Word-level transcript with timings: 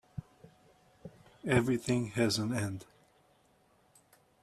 Everything 1.45 2.07
has 2.07 2.39
an 2.39 2.55
end. 2.55 2.85